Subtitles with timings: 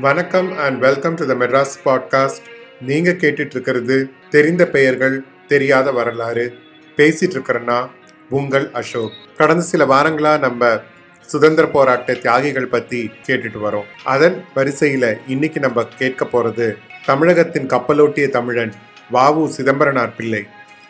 [0.00, 2.46] வணக்கம் and welcome to the Madras podcast
[2.80, 6.54] நீங்க கேட்டுட்டு இருக்கிறது தெரிந்த பெயர்கள் தெரியாத வரலாறு.
[6.96, 7.90] பேசிட்டு இருக்கிறேன்னா
[8.30, 9.10] உங்கள் அசோக்.
[9.36, 10.80] கடந்த சில வாரங்களா நம்ம
[11.20, 13.84] சுதந்திர போராட்ட தியாகிகள் பத்தி கேட்டுட்டு வரோம்.
[14.04, 18.72] அதன் வரிசையில இன்னைக்கு நம்ம கேட்க போறது தமிழகத்தின் கப்பலோட்டிய தமிழன்
[19.12, 20.46] வாவு சிதம்பரனார் பிள்ளை.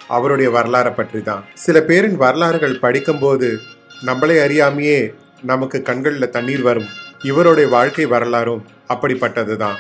[0.08, 3.58] அவருடைய வரலாறை பற்றி தான் சில பேரின் வரலாறுகள் படிக்கும்போது
[4.06, 7.02] நம்மளை அறியாமையே நமக்கு கண்களில் தண்ணீர் வரும்.
[7.22, 9.76] இவருடைய வாழ்க்கை வரலாறும் அப்படிப்பட்டதுதான்.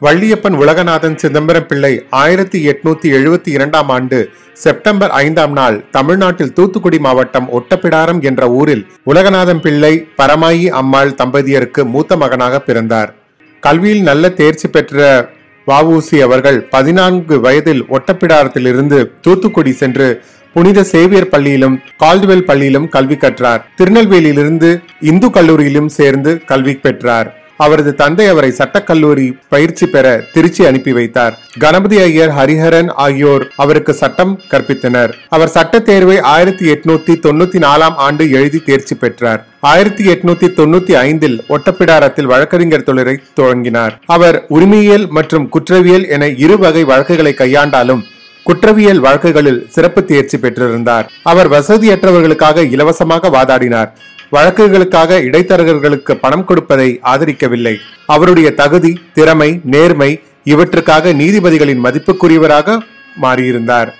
[0.00, 7.48] வள்ளியப்பன் உலகநாதன் சிதம்பரம் பிள்ளை ஆயிரத்தி எட்நூத்தி எழுபத்தி இரண்டாம் ஆண்டு செப்டம்பர் ஐந்தாம் நாள் தமிழ்நாட்டில் தூத்துக்குடி மாவட்டம்
[7.48, 13.14] ஒட்டப்பிடாரம் என்ற ஊரில் உலகநாதன் பிள்ளை பரமாயி அம்மாள் தம்பதியருக்கு மூத்த மகனாக பிறந்தார்.
[13.60, 15.30] கல்வியில் நல்ல தேர்ச்சி பெற்ற
[15.66, 23.66] வவுசி அவர்கள் பதினான்கு வயதில் ஒட்டப்பிடாரத்திலிருந்து தூத்துக்குடி சென்று புனித சேவியர் பள்ளியிலும் கால்டுவெல் பள்ளியிலும் கல்வி கற்றார்.
[23.78, 27.41] திருநெல்வேலியிலிருந்து இந்து கல்லூரியிலும் சேர்ந்து கல்வி பெற்றார்.
[27.64, 31.34] அவரது தந்தை அவரை சட்டக்கல்லூரி பயிற்சி பெற திருச்சி அனுப்பி வைத்தார்.
[31.64, 35.12] கணபதி ஐயர் ஹரிஹரன் ஆகியோர் அவருக்கு சட்டம் கற்பித்தனர்.
[35.36, 39.42] அவர் சட்ட தேர்வை ஆயிரத்தி எட்நூத்தி தொண்ணூத்தி நாலாம் ஆண்டு எழுதி தேர்ச்சி பெற்றார்.
[39.72, 43.94] ஆயிரத்தி எட்நூத்தி தொண்ணூத்தி ஐந்தில் ஒட்டப்பிடாரத்தில் வழக்கறிஞர் தொழிலை தொடங்கினார்.
[44.16, 48.02] அவர் உரிமையியல் மற்றும் குற்றவியல் என இரு வகை வழக்குகளை கையாண்டாலும்
[48.46, 51.06] குற்றவியல் வழக்குகளில் சிறப்பு தேர்ச்சி பெற்றிருந்தார்.
[51.32, 53.90] அவர் வசதியற்றவர்களுக்காக இலவசமாக வாதாடினார்.
[54.34, 57.74] வழக்குகளுக்காக இடைத்தரகர்களுக்கு பணம் கொடுப்பதை ஆதரிக்கவில்லை.
[58.14, 60.10] அவருடைய தகுதி திறமை நேர்மை
[60.52, 62.78] இவற்றுக்காக நீதிபதிகளின் மதிப்புக்குரியவராக
[63.24, 63.90] மாறியிருந்தார்.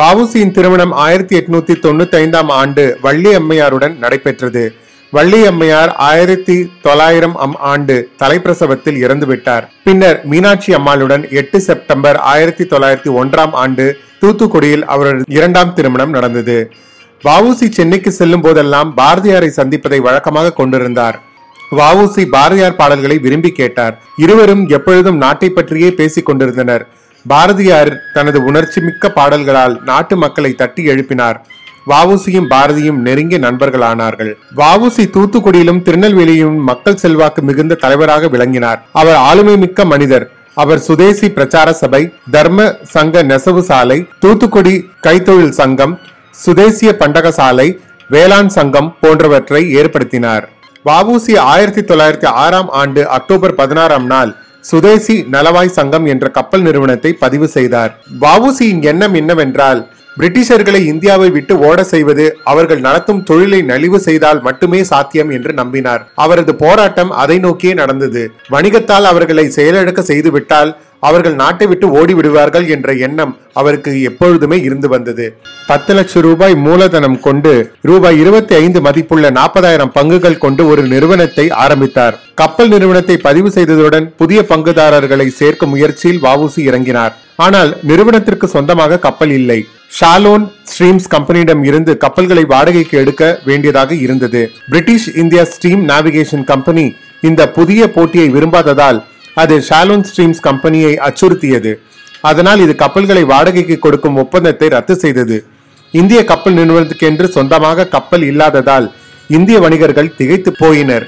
[0.00, 4.64] வவுசியின் திருமணம் ஆயிரத்தி எட்நூத்தி தொண்ணூத்தி ஐந்தாம் ஆண்டு வள்ளி அம்மையாருடன் நடைபெற்றது.
[5.12, 9.64] வள்ளி அம்மையார் ஆயிரத்தி தொள்ளாயிரம் அம் ஆண்டு தலைப்பிரசவத்தில் இறந்துவிட்டார்.
[9.86, 13.86] பின்னர் மீனாட்சி அம்மாளுடன் எட்டு செப்டம்பர் ஆயிரத்தி தொள்ளாயிரத்தி ஒன்றாம் ஆண்டு
[14.22, 16.58] தூத்துக்குடியில் அவரது இரண்டாம் திருமணம் நடந்தது.
[17.26, 21.16] வவுசி சென்னைக்கு செல்லும் போதெல்லாம் பாரதியாரை சந்திப்பதை வழக்கமாக கொண்டிருந்தார்.
[21.78, 23.94] வவுசி பாரதியார் பாடல்களை விரும்பி கேட்டார்.
[24.24, 26.84] இருவரும் எப்பொழுதும் நாட்டை பற்றியே பேசிக் கொண்டிருந்தனர்.
[27.26, 31.38] பாரதியார் தனது உணர்ச்சி மிக்க பாடல்களால் நாட்டு மக்களை தட்டி எழுப்பினார்.
[31.92, 34.32] வவுசியும் பாரதியும் நெருங்கிய நண்பர்களானார்கள்.
[34.60, 38.82] வவுசி தூத்துக்குடியிலும் திருநெல்வேலியும் மக்கள் செல்வாக்கு மிகுந்த தலைவராக விளங்கினார்.
[38.92, 40.26] அவர் ஆளுமை மிக்க மனிதர்.
[40.62, 44.74] அவர் சுதேசி பிரச்சார சபை தர்ம சங்க நெசவு சாலை தூத்துக்குடி
[45.06, 45.94] கைத்தொழில் சங்கம்
[46.44, 47.66] சுதேசிய பண்டகசாலை
[48.10, 50.44] வேளாண் சங்கம் போன்றவற்றை ஏற்படுத்தினார்.
[50.84, 57.48] வவுசி ஆயிரத்தி தொள்ளாயிரத்தி ஆறாம் ஆண்டு அக்டோபர் பதினாறாம் நாள் சுதேசி நலவாய் சங்கம் என்ற கப்பல் நிறுவனத்தை பதிவு
[57.48, 57.92] செய்தார்.
[58.20, 59.80] வவுசியின் எண்ணம் என்னவென்றால்
[60.18, 66.02] பிரிட்டிஷர்களை இந்தியாவை விட்டு ஓட செய்வது அவர்கள் நடத்தும் தொழிலை நலிவு செய்தால் மட்டுமே சாத்தியம் என்று நம்பினார்.
[66.24, 68.22] அவரது போராட்டம் அதை நோக்கியே நடந்தது.
[68.54, 70.72] வணிகத்தால் அவர்களை செயலிழக்க செய்துவிட்டால்
[71.08, 75.26] அவர்கள் நாட்டை விட்டு ஓடி விடுவார்கள் என்ற எண்ணம் அவருக்கு எப்பொழுதுமே இருந்து வந்தது.
[75.68, 77.52] பத்து லட்சம் ரூபாய் மூலதனம் கொண்டு
[77.90, 82.18] ரூபாய் இருபத்தி ஐந்து மதிப்புள்ள நாற்பதாயிரம் பங்குகள் கொண்டு ஒரு நிறுவனத்தை ஆரம்பித்தார்.
[82.42, 87.16] கப்பல் நிறுவனத்தை பதிவு செய்ததுடன் புதிய பங்குதாரர்களை சேர்க்கும் முயற்சியில் வவுசி இறங்கினார்.
[87.46, 89.60] ஆனால் நிறுவனத்திற்கு சொந்தமாக கப்பல் இல்லை.
[89.90, 94.42] ஷாலோன் ஸ்ட்ரீம்ஸ் கம்பெனியிடம் இருந்து கப்பல்களை வாடகைக்கு எடுக்க வேண்டியதாக இருந்தது.
[94.70, 96.84] British India stream navigation company
[97.28, 98.98] இந்த புதிய போட்டியை விரும்பாததால்
[99.42, 101.72] அது ஷாலோன் ஸ்ட்ரீம்ஸ் கம்பெனியை அச்சுறுத்தியது.
[102.30, 105.38] அதனால் இது கப்பல்களை வாடகைக்கு கொடுக்கும் ஒப்பந்தத்தை ரத்து செய்தது.
[105.94, 108.86] இந்திய கப்பல் நிறுவனத்துக்கென்று சொந்தமாக கப்பல் இல்லாததால்
[109.38, 111.06] இந்திய வணிகர்கள் திகைத்து போயினர்.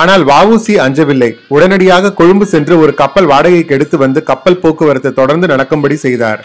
[0.00, 1.30] ஆனால் வவுசி அஞ்சவில்லை.
[1.54, 6.42] உடனடியாக கொழும்பு சென்று ஒரு கப்பல் வாடகைக்கு எடுத்து வந்து கப்பல் போக்குவரத்து தொடர்ந்து நடக்கும்படி செய்தார்.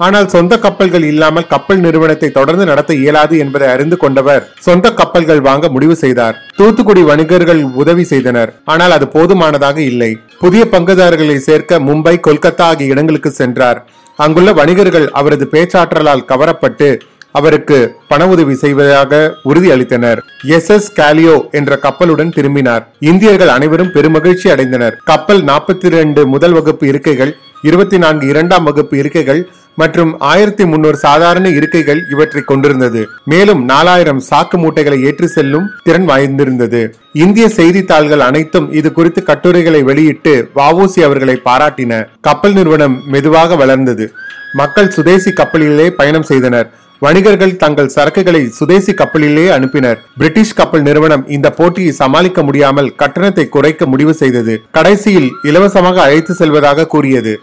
[0.00, 5.68] ஆனால் சொந்த கப்பல்கள் இல்லாமல் கப்பல் நிறுவனத்தை தொடர்ந்து நடத்த இயலாது என்பதை அறிந்து கொண்டவர் சொந்த கப்பல்கள் வாங்க
[5.68, 6.36] முடிவு செய்தார்.
[6.56, 8.52] தூத்துக்குடி வணிகர்கள் உதவி செய்தனர்.
[8.64, 10.10] ஆனால் அது போதுமானதாக இல்லை.
[10.38, 13.80] புதிய பங்குதாரர்களை சேர்க்க மும்பை கொல்கத்தா ஆகிய இடங்களுக்கு சென்றார்.
[14.18, 16.90] அங்குள்ள வணிகர்கள் அவரது பேச்சாற்றலால் கவரப்பட்டு
[17.38, 17.78] அவருக்கு
[18.10, 19.12] பண உதவி செய்வதாக
[19.44, 20.20] உறுதியளித்தனர்
[20.56, 20.70] எஸ்.
[20.70, 20.92] எஸ்.
[20.98, 22.84] காலியோ என்ற கப்பலுடன் திரும்பினார்.
[23.10, 24.94] இந்தியர்கள் அனைவரும் பெருமகிழ்ச்சி அடைந்தனர்.
[25.04, 27.32] கப்பல் நாற்பத்தி இரண்டு முதல் வகுப்பு இருக்கைகள்
[27.62, 29.40] இருபத்தி நான்கு இரண்டாம் வகுப்பு இருக்கைகள்
[29.80, 33.02] மற்றும் ஆயிரத்தி முன்னூறு சாதாரண இருக்கைகள் இவற்றை கொண்டிருந்தது.
[33.24, 36.80] மேலும் நாலாயிரம் சாக்கு மூட்டைகளை ஏற்றி செல்லும் திறன் வாய்ந்திருந்தது.
[37.24, 42.02] இந்திய செய்தித்தாள்கள் அனைத்தும் இது குறித்து கட்டுரைகளை வெளியிட்டு வாவூசி அவர்களை பாராட்டின.
[42.20, 44.06] கப்பல் நிறுவனம் மெதுவாக வளர்ந்தது.
[44.52, 46.68] மக்கள் சுதேசி கப்பலிலே பயணம் செய்தனர்.
[47.04, 49.98] வணிகர்கள் தங்கள் சரக்குகளை சுதேசி கப்பலிலேயே அனுப்பினர்.
[50.18, 54.54] பிரிட்டிஷ் கப்பல் நிறுவனம் இந்த போட்டியை சமாளிக்க முடியாமல் கட்டணத்தை குறைக்க முடிவு செய்தது.
[54.70, 57.34] கடைசியில் இலவசமாக அழைத்து செல்வதாக கூறியது.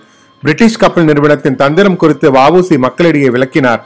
[0.43, 3.81] பிரிட்டிஷ் கப்பல் நிறுவனத்தின் தந்திரம் குறித்து வவுசி மக்களிடையே விளக்கினார்.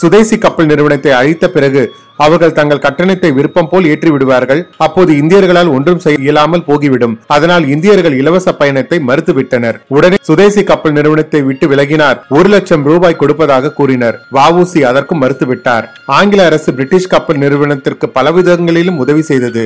[0.00, 1.82] சுதேசி கப்பல் நிறுவனத்தை அழித்த பிறகு
[2.24, 4.60] அவர்கள் தங்கள் கட்டணத்தை விருப்பம் போல் ஏற்றி விடுவார்கள்.
[4.86, 7.14] அப்போது இந்தியர்களால் ஒன்றும் செய்ய இயலாமல் போகிவிடும்.
[7.34, 9.76] அதனால் இந்தியர்கள் இலவச பயணத்தை மறுத்துவிட்டனர்.
[9.96, 12.18] உடனே சுதேசி கப்பல் நிறுவனத்தை விட்டு விலகினார்.
[12.38, 14.18] ஒரு லட்சம் ரூபாய் கொடுப்பதாக கூறினர்.
[14.38, 15.86] வவுசி அதற்கும் மறுத்துவிட்டார்.
[16.18, 19.64] ஆங்கில அரசு பிரிட்டிஷ் கப்பல் நிறுவனத்திற்கு பல விதங்களிலும் உதவி செய்தது.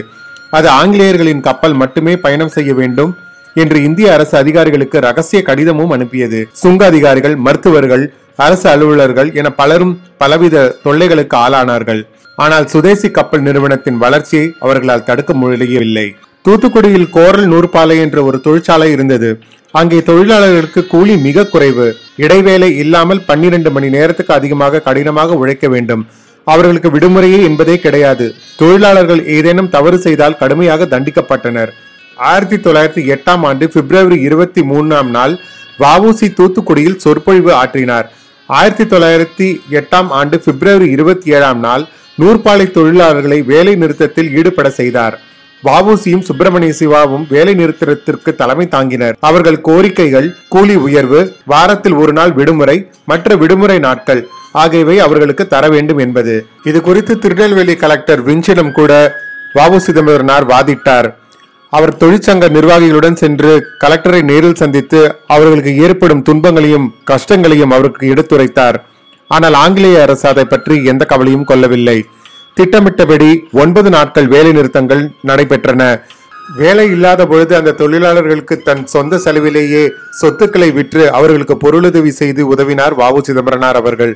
[0.59, 3.13] அது ஆங்கிலேயர்களின் கப்பல் மட்டுமே பயணம் செய்ய வேண்டும்.
[3.63, 6.41] என்று இந்திய அரசு அதிகாரிகளுக்கு ரகசிய கடிதமும் அனுப்பியது.
[6.63, 8.05] சுங்க அதிகாரிகள் மருத்துவர்கள்
[8.45, 12.03] அரசு அலுவலர்கள் என பலரும் பலவித தொல்லைகளுக்கு ஆளானார்கள்.
[12.45, 16.07] ஆனால் சுதேசி கப்பல் நிறுவனத்தின் வளர்ச்சியை அவர்களால் தடுக்க முடியவில்லை.
[16.47, 19.31] தூத்துக்குடியில் கோரல் நூற்பாலை என்ற ஒரு தொழிற்சாலை இருந்தது.
[19.81, 21.87] அங்கே தொழிலாளர்களுக்கு கூலி மிக குறைவு.
[22.25, 26.03] இடைவேளை இல்லாமல் பன்னிரண்டு மணி நேரத்துக்கு அதிகமாக கடினமாக உழைக்க வேண்டும்.
[26.47, 28.27] அவர்களுக்கு விடுமுறையே என்பதே கிடையாது.
[28.61, 31.73] தொழிலாளர்கள் ஏதேனும் தவறு செய்தால் கடுமையாக தண்டிக்கப்பட்டனர்.
[32.17, 35.41] ஆயிரத்தி தொள்ளாயிரத்தி எட்டாம் ஆண்டு பிப்ரவரி இருபத்தி மூணாம் நாள்
[35.79, 38.05] வஉசி தூத்துக்குடியில் சொற்பொழிவு ஆற்றினார்.
[38.47, 41.87] ஆயிரத்தி தொள்ளாயிரத்தி எட்டாம் ஆண்டு பிப்ரவரி இருபத்தி ஏழாம் நாள்
[42.19, 45.21] நூற்பாலை தொழிலாளர்களை வேலை நிறுத்தத்தில் ஈடுபட செய்தார்.
[45.65, 49.17] வஉசியும் சுப்பிரமணிய சிவாவும் வேலை நிறுத்தத்திற்கு தலைமை தாங்கினர்.
[49.21, 55.99] அவர்கள் கோரிக்கைகள் கூலி உயர்வு வாரத்தில் ஒரு நாள் விடுமுறை மற்ற விடுமுறை நாட்கள் ஆகியவை அவர்களுக்கு தர வேண்டும்
[55.99, 56.47] என்பது.
[56.65, 59.15] இது குறித்து திருநெல்வேலி கலெக்டர் விஞ்சிடம் கூட
[59.55, 61.15] வாவு சிதம்பரனார் வாதிட்டார்.
[61.77, 65.01] அவர் தொழிற்சங்க நிர்வாகிகளுடன் சென்று கலெக்டரை நேரில் சந்தித்து
[65.35, 68.77] அவர்களுக்கு ஏற்படும் துன்பங்களையும் கஷ்டங்களையும் அவருக்கு எடுத்துரைத்தார்.
[69.31, 71.99] ஆனால் ஆங்கிலேய அரசு அதை பற்றி எந்த கவலையும் கொள்ளவில்லை.
[72.57, 73.31] திட்டமிட்டபடி
[73.63, 75.83] ஒன்பது நாட்கள் வேலை நிறுத்தங்கள் நடைபெற்றன.
[76.61, 79.85] வேலை இல்லாத பொழுது அந்த தொழிலாளர்களுக்கு தன் சொந்த செலவிலேயே
[80.21, 84.13] சொத்துக்களை விற்று அவர்களுக்கு பொருளுதவி செய்து உதவினார் வாவு சிதம்பரனார் அவர்கள்.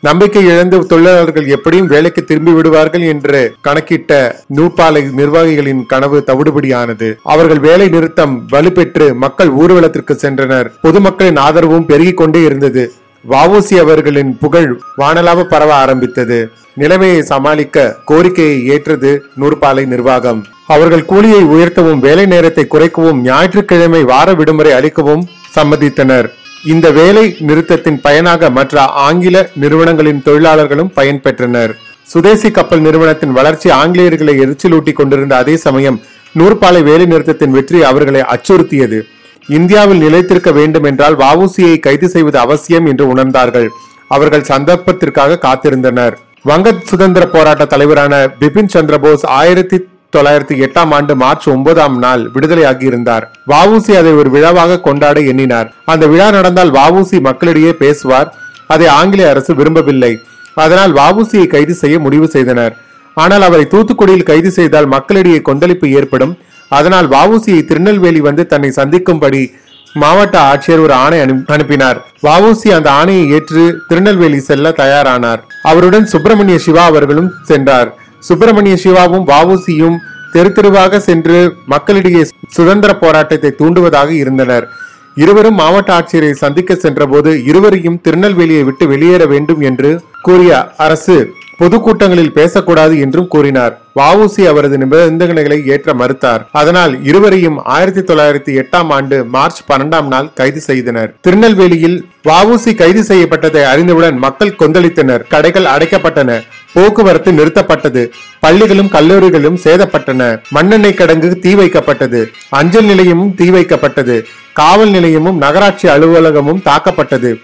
[0.00, 7.14] நம்பிக்கை இழந்து தொழிலாளர்கள் எப்படியும் வேலைக்கு திரும்பி விடுவார்கள் என்று கணக்கிட்ட நூற்பாலை நிர்வாகிகளின் கனவு தவிடுபடியானது.
[7.22, 10.70] அவர்கள் வேலை நிறுத்தம் வலுப்பெற்று மக்கள் ஊர்வலத்திற்கு சென்றனர்.
[10.82, 12.92] பொதுமக்களின் ஆதரவும் பெருகிக் கொண்டே இருந்தது.
[13.30, 16.50] வஉசி அவர்களின் புகழ் வானலாவ பரவ ஆரம்பித்தது.
[16.74, 20.46] நிலைமையை சமாளிக்க கோரிக்கையை ஏற்றது நூற்பாலை நிர்வாகம்.
[20.66, 25.24] அவர்கள் கூலியை உயர்த்தவும் வேலை நேரத்தை குறைக்கவும் ஞாயிற்றுக்கிழமை வார விடுமுறை அளிக்கவும்
[25.56, 26.28] சம்மதித்தனர்.
[26.64, 31.72] இந்த வேலை நிறுத்தத்தின் பயனாக மற்ற ஆங்கில நிறுவனங்களின் தொழிலாளர்களும் பயன்பெற்றனர்.
[32.12, 36.00] சுதேசி கப்பல் நிறுவனத்தின் வளர்ச்சி ஆங்கிலேயர்களை எரிச்சலூட்டி கொண்டிருந்த அதே சமயம்
[36.38, 39.02] நூற்பாலை வேலை நிறுத்தத்தின் வெற்றி அவர்களை அச்சுறுத்தியது.
[39.48, 43.68] இந்தியாவில் நிலைத்திருக்க வேண்டும் என்றால் வவுசியை கைது செய்வது அவசியம் என்று உணர்ந்தார்கள்.
[44.08, 46.12] அவர்கள் சந்தர்ப்பத்திற்காக காத்திருந்தனர்.
[46.42, 53.22] வங்க சுதந்திர போராட்ட தலைவரான பிபின் சந்திரபோஸ் ஆயிரத்தி தொள்ளாயிரத்தி எட்டாம் ஆண்டு மார்ச் ஒன்பதாம் நாள் விடுதலையாகியிருந்தார்.
[53.48, 55.72] வாவூசி அதை ஒரு விழாவாக கொண்டாட எண்ணினார்.
[55.84, 58.34] அந்த விழா நடந்தால் வாவூசி மக்களிடையே பேசுவார்.
[58.66, 60.20] அதை ஆங்கிலேய அரசு விரும்பவில்லை.
[60.54, 62.76] அதனால் வாவூசியை கைது செய்ய முடிவு செய்தனர்.
[63.14, 66.38] ஆனால் அவரை தூத்துக்குடியில் கைது செய்தால் மக்களிடையே கொந்தளிப்பு ஏற்படும்.
[66.68, 69.52] அதனால் வாவூசியை திருநெல்வேலி வந்து தன்னை சந்திக்கும்படி
[69.94, 72.06] மாவட்ட ஆட்சியர் ஒரு ஆணை அனு- அனுப்பினார்.
[72.22, 75.42] வாவூசி அந்த ஆணையை ஏற்று திருநெல்வேலி செல்ல தயாரானார்.
[75.62, 78.06] அவருடன் சுப்பிரமணிய சிவா அவர்களும் சென்றார்.
[78.20, 79.96] சுப்பிரமணிய சிவாவும் வவுசியும்
[80.32, 82.22] தெரு தெருவாக சென்று மக்களிடையே
[82.56, 84.66] சுதந்திர போராட்டத்தை தூண்டுவதாக இருந்தனர்.
[85.14, 89.90] இருவரும் மாவட்ட ஆட்சியரை சந்திக்க சென்றபோது இருவரையும் திருநெல்வேலியை விட்டு வெளியேற வேண்டும் என்று
[90.22, 91.16] கூறிய அரசு
[91.60, 93.74] பொதுக்கூட்டங்களில் பேசக்கூடாது என்றும் கூறினார்.
[93.98, 96.42] வவுசி அவரது நிபந்தனைகளை ஏற்ற மறுத்தார்.
[96.52, 101.14] அதனால் இருவரையும் ஆயிரத்தி தொள்ளாயிரத்தி எட்டாம் ஆண்டு மார்ச் பன்னெண்டாம் நாள் கைது செய்தனர்.
[101.20, 101.98] திருநெல்வேலியில்
[102.28, 105.22] வவுசி கைது செய்யப்பட்டதை அறிந்தவுடன் மக்கள் கொந்தளித்தனர்.
[105.28, 106.42] கடைகள் அடைக்கப்பட்டன.
[106.72, 108.08] போக்குவரத்து நிறுத்தப்பட்டது.
[108.40, 110.42] பள்ளிகளும் கல்லூரிகளும் சேதப்பட்டன.
[110.50, 112.26] மண்ணெண்ணெய் கிடங்கு தீ வைக்கப்பட்டது.
[112.48, 114.22] அஞ்சல் நிலையமும் தீ வைக்கப்பட்டது.
[114.52, 117.34] காவல் நிலையமும் நகராட்சி அலுவலகமும் தாக்கப்பட்டது.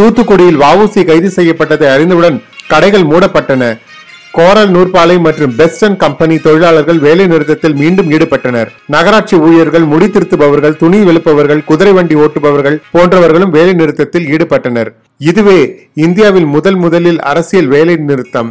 [0.00, 3.78] தூத்துக்குடியில் வவுசி கைது செய்யப்பட்டதை அறிந்தவுடன் கடைகள் மூடப்பட்டன.
[4.36, 8.68] கோரல் நூற்பாலை மற்றும் பெஸ்டன் கம்பெனி தொழிலாளர்கள் வேலை நிறுத்தத்தில் மீண்டும் ஈடுபட்டனர்.
[8.94, 14.90] நகராட்சி ஊழியர்கள் முடி திருத்துபவர்கள் துணி வெளுப்பவர்கள் குதிரை வண்டி ஓட்டுபவர்கள் போன்றவர்களும் வேலை நிறுத்தத்தில் ஈடுபட்டனர்.
[15.30, 15.58] இதுவே
[15.94, 18.50] இந்தியாவில் முதல் முதலில் அரசியல் வேலை நிறுத்தம்.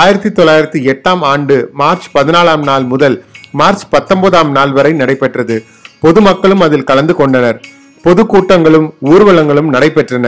[0.00, 3.16] ஆயிரத்தி தொள்ளாயிரத்தி எட்டாம் ஆண்டு மார்ச் பதினாலாம் நாள் முதல்
[3.52, 5.62] மார்ச் பத்தொன்பதாம் நாள் வரை நடைபெற்றது.
[6.00, 7.60] பொதுமக்களும் அதில் கலந்து கொண்டனர்.
[8.04, 10.26] பொதுக்கூட்டங்களும் ஊர்வலங்களும் நடைபெற்றன.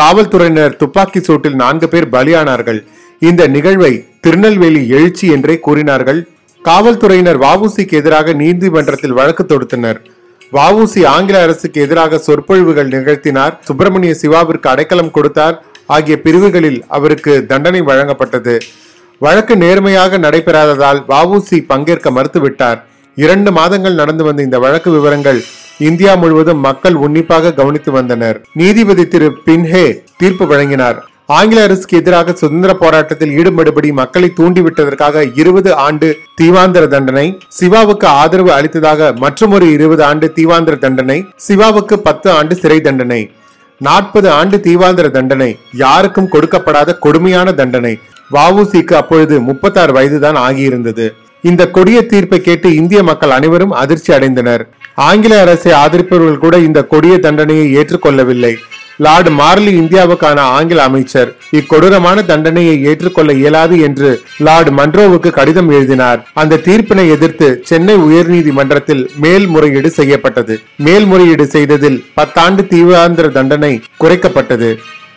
[0.00, 2.80] காவல்துறையினர் துப்பாக்கி சூட்டில் நான்கு பேர் பலியானார்கள்.
[3.28, 6.20] இந்த நிகழ்வை திருநெல்வேலி எழுச்சி என்றே கூறினார்கள்.
[6.62, 9.98] காவல்துறையினர் வஉசிக்கு எதிராக நீதிமன்றத்தில் வழக்கு தொடுத்தனர்.
[10.52, 13.54] வஉசி ஆங்கில அரசுக்கு எதிராக சொற்பொழிவுகள் நிகழ்த்தினார்.
[13.64, 15.64] சுப்பிரமணிய சிவாவிற்கு அடைக்கலம் கொடுத்தார்.
[15.86, 18.58] ஆகிய பிரிவுகளில் அவருக்கு தண்டனை வழங்கப்பட்டது.
[19.18, 22.80] வழக்கு நேர்மையாக நடைபெறாததால் வஉசி பங்கேற்க மறுத்துவிட்டார்.
[23.14, 25.40] இரண்டு மாதங்கள் நடந்து வந்த இந்த வழக்கு விவரங்கள்
[25.78, 28.40] இந்தியா முழுவதும் மக்கள் உன்னிப்பாக கவனித்து வந்தனர்.
[28.54, 29.86] நீதிபதி திரு பின்ஹே
[30.16, 30.98] தீர்ப்பு வழங்கினார்.
[31.36, 36.08] ஆங்கில அரசுக்கு எதிராக சுதந்திர போராட்டத்தில் ஈடுபடுபடி மக்களை தூண்டிவிட்டதற்காக இருபது ஆண்டு
[36.40, 37.26] தீவாந்திர தண்டனை
[37.58, 43.20] சிவாவுக்கு ஆதரவு அளித்ததாக மற்றொரு இருபது ஆண்டு தீவாந்திர தண்டனை சிவாவுக்கு பத்து ஆண்டு சிறை தண்டனை
[43.80, 45.50] நாற்பது ஆண்டு தீவாந்திர தண்டனை
[45.82, 47.94] யாருக்கும் கொடுக்கப்படாத கொடுமையான தண்டனை.
[48.34, 51.06] வவுசிக்கு அப்பொழுது முப்பத்தாறு வயதுதான் ஆகியிருந்தது.
[51.44, 54.64] இந்த கொடிய தீர்ப்பை கேட்டு இந்திய மக்கள் அனைவரும் அதிர்ச்சி அடைந்தனர்.
[55.08, 58.52] ஆங்கில அரசை ஆதரிப்பவர்கள் கூட இந்த கொடிய தண்டனையை ஏற்றுக்கொள்ளவில்லை.
[59.04, 61.30] லார்டு மார்லி இந்தியாவுக்கான ஆங்கில அமைச்சர்.
[61.58, 64.10] இக்கொடூரமான தண்டனையை ஏற்றுக்கொள்ள இயலாது என்று
[64.46, 66.20] லார்டு மன்றோவுக்கு கடிதம் எழுதினார்.
[66.34, 70.56] அந்த தீர்ப்பினை எதிர்த்து சென்னை உயர்நீதிமன்றத்தில் மேல்முறையீடு செய்யப்பட்டது.
[70.76, 74.70] மேல்முறையீடு செய்ததில் பத்தாண்டு தீவிராந்திர தண்டனை குறைக்கப்பட்டது.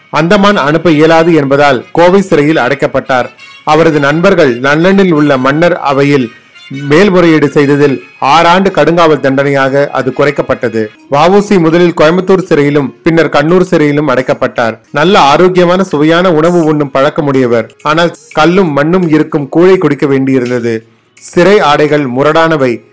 [0.10, 3.30] அந்தமான் அனுப்ப இயலாது என்பதால் கோவை சிறையில் அடைக்கப்பட்டார்.
[3.64, 6.28] அவரது நண்பர்கள் லண்டனில் உள்ள மன்னர் அவையில்
[6.70, 10.88] மேல்முறையீடு செய்ததில் ஆறாண்டு கடுங்காவல் தண்டனையாக அது குறைக்கப்பட்டது.
[11.12, 14.80] வவுசி முதலில் கோயம்புத்தூர் சிறையிலும் பின்னர் கண்ணூர் சிறையிலும் அடைக்கப்பட்டார்.
[14.92, 17.70] நல்ல ஆரோக்கியமான சுவையான உணவு உண்ணும் பழக்கமுடையவர்.
[17.84, 20.80] ஆனால் கல்லும் மண்ணும் இருக்கும் கூழை குடிக்க வேண்டியிருந்தது.
[21.14, 22.84] சிறை ஆடைகள் முரடானவை.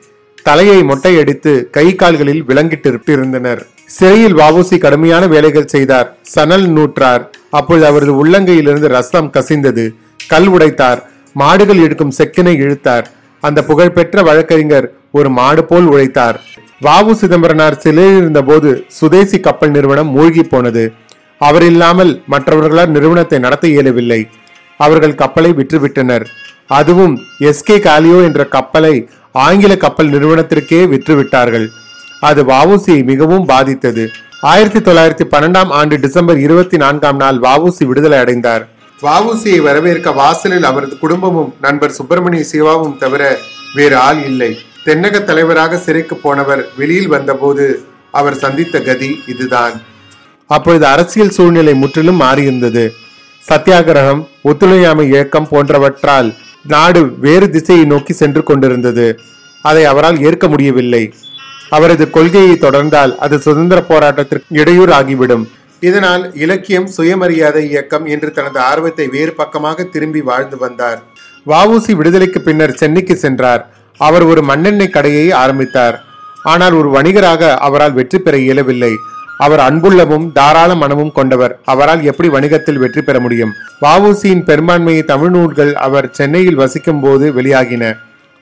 [0.42, 6.18] தலையை மொட்டையடித்து கை கால்களில் விளங்கிட்டு இருந்தனர் சிறையில் வஉசி கடுமையான வேலைகள் செய்தார்.
[6.22, 7.30] சணல் நூற்றார்.
[7.50, 9.90] அப்பொழுது அவரது உள்ளங்கையிலிருந்து ரசம் கசிந்தது.
[10.28, 11.02] கல் உடைத்தார்.
[11.32, 13.10] மாடுகள் எடுக்கும் செக்கினை இழுத்தார்.
[13.40, 16.38] அந்த புகழ்பெற்ற வழக்கறிஞர் ஒரு மாடு போல் உழைத்தார்.
[16.86, 20.92] வாவு சிதம்பரனார் சிலையில் இருந்தபோது சுதேசி கப்பல் நிறுவனம் மூழ்கி போனது.
[21.38, 24.20] அவர் இல்லாமல் மற்றவர்களால் நிறுவனத்தை நடத்த இயலவில்லை.
[24.76, 26.24] அவர்கள் கப்பலை விற்றுவிட்டனர்.
[26.66, 31.66] அதுவும் எஸ்கே காலியோ என்ற கப்பலை ஆங்கில கப்பல் நிறுவனத்திற்கே விற்றுவிட்டார்கள்.
[32.20, 34.04] அது வாவுசியை மிகவும் பாதித்தது.
[34.40, 38.68] ஆயிரத்தி தொள்ளாயிரத்தி பன்னெண்டாம் ஆண்டு டிசம்பர் இருபத்தி நான்காம் நாள் வாவுசி விடுதலை அடைந்தார்.
[39.02, 43.38] வஉசியை வரவேற்க வாசலில் அவரது குடும்பமும் நண்பர் சுப்பிரமணிய சிவாவும் தவிர
[43.74, 44.58] வேறு ஆள் இல்லை.
[44.84, 49.72] தென்னக தலைவராக சிறைக்கு போனவர் வெளியில் வந்தபோது அவர் சந்தித்த கதி இதுதான்.
[50.46, 52.90] அப்பொழுது அரசியல் சூழ்நிலை முற்றிலும் மாறியிருந்தது.
[53.48, 56.34] சத்தியாகிரகம் ஒத்துழையாமை இயக்கம் போன்றவற்றால்
[56.66, 59.18] நாடு வேறு திசையை நோக்கி சென்று கொண்டிருந்தது.
[59.62, 61.14] அதை அவரால் ஏற்க முடியவில்லை.
[61.70, 65.48] அவரது கொள்கையை தொடர்ந்தால் அது சுதந்திர போராட்டத்திற்கு இடையூறு ஆகிவிடும்
[65.80, 70.98] இதனால் இலக்கியம் சுயமரியாதை இயக்கம் என்று தனது ஆர்வத்தை வேறு பக்கமாக திரும்பி வாழ்ந்து வந்தார்.
[71.46, 73.62] வவுசி விடுதலைக்கு பின்னர் சென்னைக்கு சென்றார்.
[74.00, 75.96] அவர் ஒரு மண்ணெண்ணெய் கடையை ஆரம்பித்தார்.
[76.42, 78.92] ஆனால் ஒரு வணிகராக அவரால் வெற்றி பெற இயலவில்லை.
[79.38, 81.52] அவர் அன்புள்ளமும் தாராள மனமும் கொண்டவர்.
[81.64, 83.52] அவரால் எப்படி வணிகத்தில் வெற்றி பெற முடியும்?
[83.84, 87.84] வவுசியின் பெரும்பான்மையை தமிழ் நூல்கள் அவர் சென்னையில் வசிக்கும் போது வெளியாகின.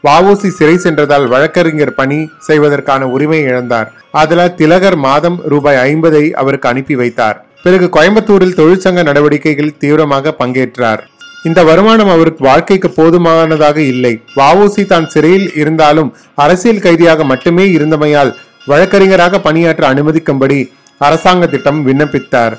[0.07, 3.89] வஉசி சிறை சென்றதால் வழக்கறிஞர் பணி செய்வதற்கான உரிமை இழந்தார்.
[4.21, 7.39] அதனால் திலகர் மாதம் ரூபாய் ஐம்பதை அவருக்கு அனுப்பி வைத்தார்.
[7.63, 11.03] பிறகு கோயம்புத்தூரில் தொழிற்சங்க நடவடிக்கைகளில் தீவிரமாக பங்கேற்றார்.
[11.49, 14.15] இந்த வருமானம் அவருக்கு வாழ்க்கைக்கு போதுமானதாக இல்லை.
[14.37, 18.33] வஉசி தான் சிறையில் இருந்தாலும் அரசியல் கைதியாக மட்டுமே இருந்தமையால்
[18.71, 20.61] வழக்கறிஞராக பணியாற்ற அனுமதிக்கும்படி
[21.07, 22.55] அரசாங்க திட்டம் விண்ணப்பித்தார்.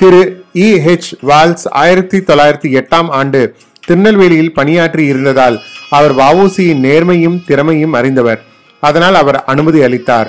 [0.00, 0.22] திரு
[0.66, 3.40] இ ஹெச் வால்ஸ் ஆயிரத்தி தொள்ளாயிரத்தி எட்டாம் ஆண்டு
[3.88, 5.56] திருநெல்வேலியில் பணியாற்றி இருந்ததால்
[5.98, 8.40] அவர் வஉசியின் நேர்மையும் திறமையும் அறிந்தவர்.
[8.82, 10.28] அதனால் அவர் அனுமதி அளித்தார்.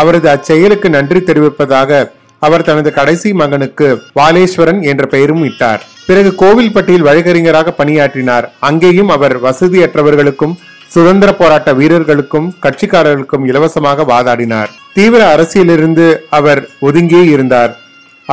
[0.00, 1.90] அவரது அச்செயலுக்கு நன்றி தெரிவிப்பதாக
[2.46, 3.86] அவர் தனது கடைசி மகனுக்கு
[4.18, 5.80] வாலேஸ்வரன் என்ற பெயரும் இட்டார்.
[6.08, 8.46] பிறகு கோவில்பட்டியில் வழக்கறிஞராக பணியாற்றினார்.
[8.68, 10.54] அங்கேயும் அவர் வசதியற்றவர்களுக்கும்
[10.94, 14.70] சுதந்திர போராட்ட வீரர்களுக்கும் கட்சிக்காரர்களுக்கும் இலவசமாக வாதாடினார்.
[14.96, 16.06] தீவிர அரசியலிருந்து
[16.38, 17.72] அவர் ஒதுங்கியே இருந்தார்.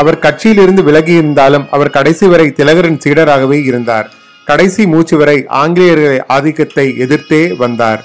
[0.01, 4.07] அவர் கட்சியிலிருந்து விலகி இருந்தாலும் அவர் கடைசி வரை திலகரின் சீடராகவே இருந்தார்.
[4.49, 8.01] கடைசி மூச்சு வரை ஆங்கிலேயர்களை ஆதிக்கத்தை எதிர்த்தே வந்தார்.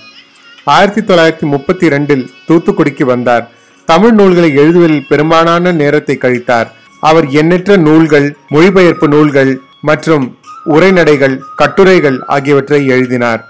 [0.65, 3.45] ஆயிரத்தி தொள்ளாயிரத்தி முப்பத்தி ரெண்டில் தூத்துக்குடிக்கு வந்தார்.
[3.89, 6.69] தமிழ் நூல்களை எழுதுவதில் பெரும்பாலான நேரத்தை கழித்தார்.
[7.01, 10.27] அவர் எண்ணற்ற நூல்கள் மொழிபெயர்ப்பு நூல்கள் மற்றும்
[10.75, 13.41] உரைநடைகள் கட்டுரைகள் ஆகியவற்றை எழுதினார்.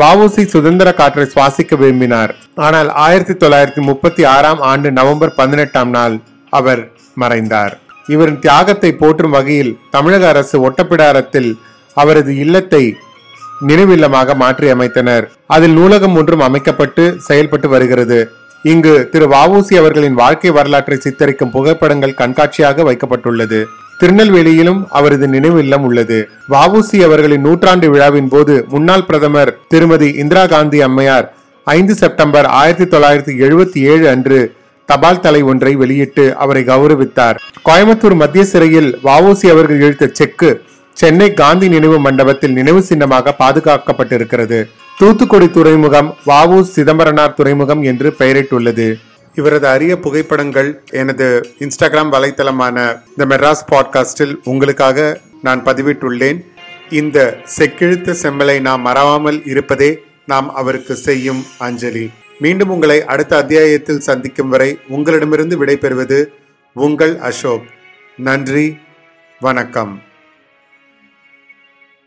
[0.00, 2.32] வஉசி சுதந்திர காற்றை சுவாசிக்க விரும்பினார்.
[2.54, 6.16] ஆனால் ஆயிரத்தி தொள்ளாயிரத்தி முப்பத்தி ஆறாம் ஆண்டு நவம்பர் பதினெட்டாம் நாள்
[6.50, 6.82] அவர்
[7.14, 7.74] மறைந்தார்.
[8.06, 11.50] இவரின் தியாகத்தை போற்றும் வகையில் தமிழக அரசு ஒட்டப்பிடாரத்தில்
[12.02, 12.84] அவரது இல்லத்தை
[13.68, 15.24] நினைவில்லமாக மாற்றி அமைத்தனர்.
[15.54, 18.18] அதில் நூலகம் ஒன்றும் அமைக்கப்பட்டு செயல்பட்டு வருகிறது.
[18.72, 23.60] இங்கு திரு வஉசி அவர்களின் வாழ்க்கை வரலாற்றை சித்தரிக்கும் புகைப்படங்கள் கண்காட்சியாக வைக்கப்பட்டுள்ளது.
[24.00, 26.18] திருநெல்வேலியிலும் அவரது நினைவு இல்லம் உள்ளது.
[26.54, 31.26] வஉசி அவர்களின் நூற்றாண்டு விழாவின் போது முன்னாள் பிரதமர் திருமதி இந்திரா காந்தி அம்மையார்
[31.66, 34.38] ஐந்து செப்டம்பர் ஆயிரத்தி தொள்ளாயிரத்தி எழுபத்தி ஏழு அன்று
[34.88, 37.38] தபால் தலை ஒன்றை வெளியிட்டு அவரை கௌரவித்தார்.
[37.68, 40.50] கோயம்புத்தூர் மத்திய சிறையில் வஉசி அவர்கள் இழுத்த செக்கு
[41.00, 44.64] சென்னை காந்தி நினைவு மண்டபத்தில் நினைவு சின்னமாக பாதுகாக்கப்பட்டிருக்கிறது.
[44.98, 48.94] தூத்துக்குடி துறைமுகம் வாவு சிதம்பரனார் துறைமுகம் என்று பெயரிட்டுள்ளது.
[49.34, 51.26] இவரது அரிய புகைப்படங்கள் எனது
[51.58, 56.40] இன்ஸ்டாகிராம் வலைத்தளமான த மெட்ராஸ் பாட்காஸ்டில் உங்களுக்காக நான் பதிவிட்டுள்ளேன்.
[56.90, 62.10] இந்த செக்கிழுத்த செம்மலை நாம் மறவாமல் இருப்பதே நாம் அவருக்கு செய்யும் அஞ்சலி.
[62.38, 66.26] மீண்டும் உங்களை அடுத்த அத்தியாயத்தில் சந்திக்கும் வரை உங்களிடமிருந்து விடைபெறுவது
[66.72, 67.62] உங்கள் அசோக்.
[68.16, 68.76] நன்றி
[69.40, 70.02] வணக்கம்.